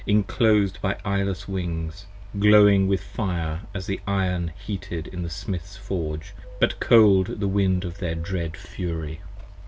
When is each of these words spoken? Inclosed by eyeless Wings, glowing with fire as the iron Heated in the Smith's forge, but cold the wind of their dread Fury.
Inclosed 0.07 0.81
by 0.81 0.97
eyeless 1.05 1.47
Wings, 1.47 2.07
glowing 2.39 2.87
with 2.87 3.03
fire 3.03 3.61
as 3.71 3.85
the 3.85 3.99
iron 4.07 4.51
Heated 4.65 5.05
in 5.05 5.21
the 5.21 5.29
Smith's 5.29 5.77
forge, 5.77 6.33
but 6.59 6.79
cold 6.79 7.39
the 7.39 7.47
wind 7.47 7.85
of 7.85 7.99
their 7.99 8.15
dread 8.15 8.57
Fury. 8.57 9.21